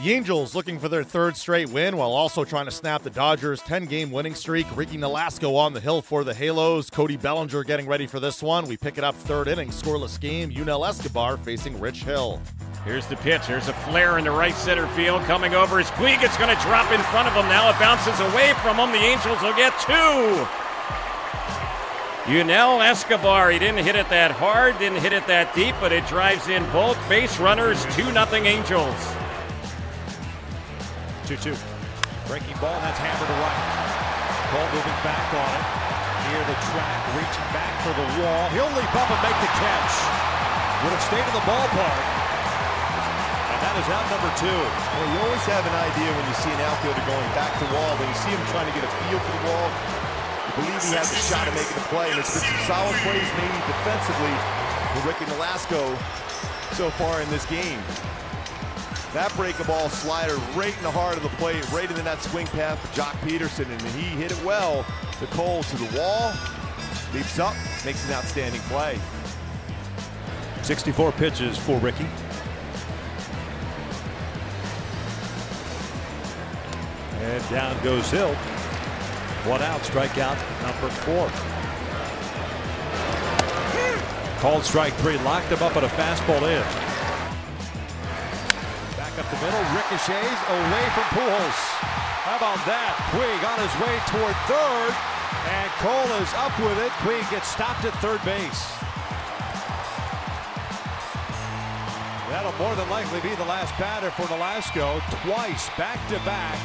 [0.00, 3.60] The Angels looking for their third straight win while also trying to snap the Dodgers'
[3.60, 4.66] 10 game winning streak.
[4.74, 6.88] Ricky Nolasco on the hill for the Halos.
[6.88, 8.66] Cody Bellinger getting ready for this one.
[8.66, 10.50] We pick it up third inning, scoreless game.
[10.50, 12.40] Yunel Escobar facing Rich Hill.
[12.86, 13.46] Here's the pitch.
[13.46, 15.78] There's a flare in the right center field coming over.
[15.78, 16.22] Is Puig.
[16.22, 17.44] It's going to drop in front of him.
[17.50, 18.92] Now it bounces away from him.
[18.92, 20.48] The Angels will get two.
[22.32, 26.06] Yunel Escobar, he didn't hit it that hard, didn't hit it that deep, but it
[26.06, 28.96] drives in both base runners, 2 nothing Angels.
[31.26, 31.54] 2 2.
[32.26, 33.62] Breaking ball, that's hammered to right.
[34.50, 35.66] Cole moving back on it.
[36.26, 38.46] Near the track, reaching back for the wall.
[38.54, 39.94] He'll leap up and make the catch.
[40.82, 42.02] Would have stayed in the ballpark.
[43.54, 44.50] And that is out number two.
[44.50, 47.92] Well, you always have an idea when you see an outfielder going back to wall,
[48.02, 50.94] when you see him trying to get a feel for the wall, you believe he
[50.98, 54.34] has a shot at making a play, and it's been some solid plays made defensively
[54.94, 55.82] for Ricky Nolasco
[56.74, 57.78] so far in this game.
[59.14, 62.46] That breaking ball slider right in the heart of the plate, right into that swing
[62.46, 64.86] path for Joc Pederson, and he hit it well.
[65.20, 66.32] The Cole to the wall,
[67.12, 68.98] leaps up, makes an outstanding play.
[70.62, 72.06] 64 pitches for Ricky.
[77.20, 78.34] And down goes Hill.
[79.44, 81.28] One out, strikeout number four.
[84.40, 86.81] Called strike three, locked him up at a fastball in.
[89.12, 91.60] Back up the middle, ricochets away from Pujols.
[92.24, 92.96] How about that?
[93.12, 94.92] Puig on his way toward third,
[95.52, 96.88] and Cole is up with it.
[97.04, 98.72] Puig gets stopped at third base.
[102.32, 105.04] That'll more than likely be the last batter for Nolasco.
[105.20, 106.56] Twice back to back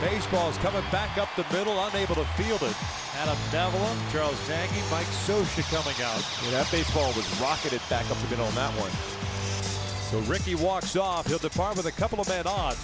[0.00, 2.76] Baseball is coming back up the middle, unable to field it.
[3.16, 6.24] Adam Nevala, Charles Nagy, Mike Scioscia coming out.
[6.44, 8.92] Yeah, that baseball was rocketed back up the middle on that one.
[10.10, 11.26] So Ricky walks off.
[11.26, 12.74] He'll depart with a couple of men on.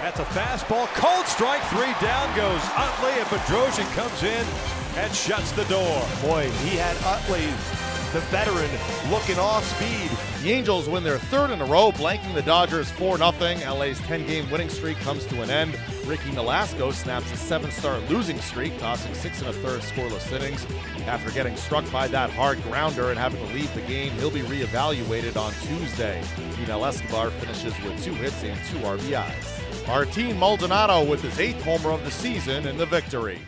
[0.00, 0.86] That's a fastball.
[0.94, 1.92] Cold strike three.
[2.00, 4.46] Down goes Utley, and Bedrosian comes in
[4.96, 6.06] and shuts the door.
[6.22, 7.46] Boy, he had Utley
[8.14, 8.70] the veteran
[9.10, 10.10] looking off speed.
[10.42, 13.30] The Angels win their third in a row, blanking the Dodgers 4 0.
[13.74, 15.78] LA's 10 game winning streak comes to an end.
[16.08, 20.66] Ricky Nolasco snaps a seven star losing streak, tossing six and a third scoreless innings.
[21.06, 24.40] After getting struck by that hard grounder and having to leave the game, he'll be
[24.40, 26.22] reevaluated on Tuesday.
[26.56, 29.86] Yunel Escobar finishes with two hits and two RBIs.
[29.86, 33.40] Martin Maldonado with his eighth homer of the season in the victory.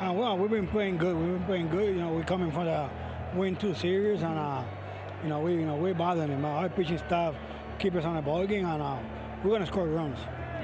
[0.00, 1.16] Uh, well, we've been playing good.
[1.16, 1.94] We've been playing good.
[1.94, 2.90] You know, we're coming from the
[3.34, 4.64] win two series, and uh,
[5.22, 6.44] you know we you know we're bothering him.
[6.44, 7.36] Our pitching staff
[7.78, 8.98] keep us on the ball game, and uh,
[9.44, 10.18] we're to score runs.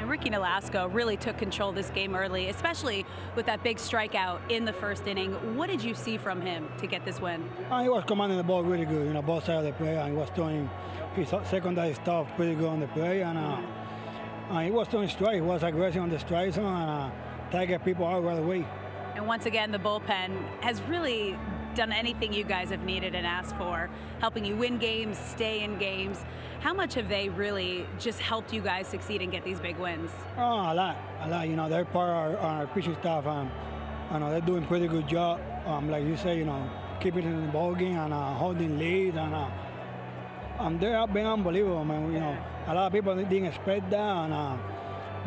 [0.05, 3.07] And Ricky Nolasco really took control this game early, especially
[3.37, 5.57] with that big strikeout in the first inning.
[5.57, 7.49] What did you see from him to get this win?
[7.71, 9.97] Uh, he was commanding the ball really good, you know, both sides of the play,
[9.97, 10.69] and he was doing
[11.15, 13.63] his secondary stuff pretty good on the play, and uh,
[14.51, 15.37] uh, he was doing strike.
[15.37, 17.11] He was aggressive on the strike zone,
[17.51, 18.67] and uh, people out right away.
[19.15, 21.35] And once again, the bullpen has really
[21.75, 23.91] done anything you guys have needed and asked for,
[24.21, 26.25] helping you win games, stay in games.
[26.61, 30.11] How much have they really just helped you guys succeed and get these big wins?
[30.39, 31.49] Oh, a lot, a lot.
[31.49, 33.27] You know, they're part of our, our pitching staff.
[33.27, 33.51] Um,
[34.11, 35.41] I know they're doing pretty good job.
[35.67, 36.71] Um, like you say, you know,
[37.01, 39.49] keeping in the ball game and uh, holding lead, and uh,
[40.59, 42.13] um, they're been unbelievable, man.
[42.13, 44.57] You know, a lot of people didn't expect that, and, uh,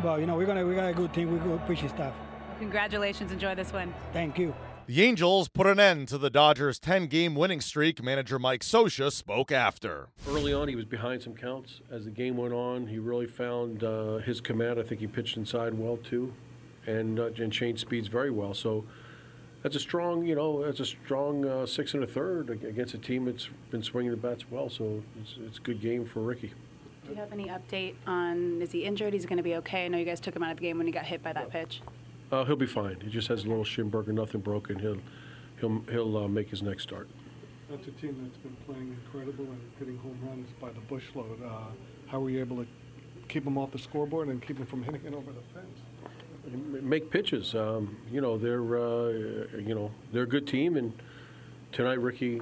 [0.02, 2.14] but you know, we're gonna we got a good team, we good pitching staff.
[2.58, 3.94] Congratulations, enjoy this one.
[4.12, 4.54] Thank you.
[4.88, 8.02] The Angels put an end to the Dodgers' 10 game winning streak.
[8.02, 10.08] Manager Mike Scioscia spoke after.
[10.26, 11.82] Early on, he was behind some counts.
[11.90, 14.80] As the game went on, he really found uh, his command.
[14.80, 16.32] I think he pitched inside well, too,
[16.86, 18.54] and, uh, and changed speeds very well.
[18.54, 18.86] So
[19.62, 22.98] that's a strong, you know, that's a strong uh, six and a third against a
[22.98, 24.70] team that's been swinging the bats well.
[24.70, 26.54] So it's, it's a good game for Ricky.
[27.04, 29.12] Do you have any update on is he injured?
[29.12, 29.84] He's going to be okay?
[29.84, 31.34] I know you guys took him out of the game when he got hit by
[31.34, 31.82] that pitch.
[32.30, 32.98] Uh, he'll be fine.
[33.00, 34.78] He just has a little shin burger, nothing broken.
[34.78, 34.98] He'll
[35.60, 37.08] he'll he'll uh, make his next start.
[37.70, 41.44] That's a team that's been playing incredible and hitting home runs by the bushload.
[41.44, 41.70] Uh,
[42.06, 42.66] how were you able to
[43.28, 46.82] keep them off the scoreboard and keep them from hitting it over the fence?
[46.82, 47.54] Make pitches.
[47.54, 49.08] Um, you know they're uh,
[49.58, 50.92] you know they're a good team, and
[51.72, 52.40] tonight Ricky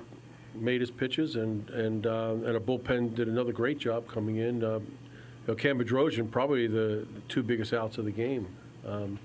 [0.54, 4.64] made his pitches, and and uh, and a bullpen did another great job coming in.
[4.64, 8.48] Uh, you know, Cam Bedrosian, probably the, the, two biggest outs of the game.
[8.84, 9.18] Um,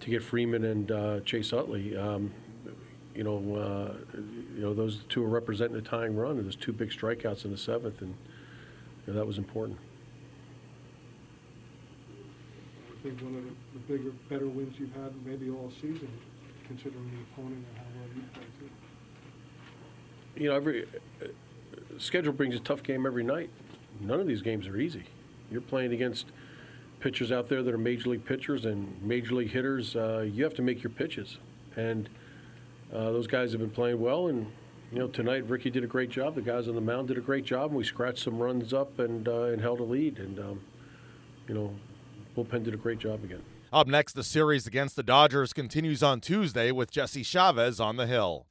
[0.00, 1.96] to get Freeman and uh, Chase Utley.
[1.96, 2.32] Um,
[3.14, 3.94] you know, uh,
[4.54, 7.50] you know those two are representing a tying run, and there's two big strikeouts in
[7.50, 8.14] the seventh, and
[9.06, 9.78] you know, that was important.
[12.90, 16.10] I think one of the, the, bigger, better wins you've had maybe all season,
[16.66, 20.42] considering the opponent and how well you played too.
[20.42, 20.84] You know, every
[21.22, 21.28] uh,
[21.98, 23.48] schedule brings a tough game every night.
[24.00, 25.04] None of these games are easy.
[25.50, 26.26] You're playing against
[27.06, 29.94] pitchers out there that are major league pitchers and major league hitters.
[29.94, 31.38] Uh, you have to make your pitches,
[31.76, 32.08] and
[32.92, 34.26] uh, those guys have been playing well.
[34.26, 34.50] And
[34.90, 36.34] you know, tonight Ricky did a great job.
[36.34, 38.98] The guys on the mound did a great job, and we scratched some runs up
[38.98, 40.18] and uh, and held a lead.
[40.18, 40.60] And um,
[41.46, 41.72] you know,
[42.36, 43.42] bullpen did a great job again.
[43.72, 48.08] Up next, the series against the Dodgers continues on Tuesday with Jesse Chavez on the
[48.08, 48.48] hill.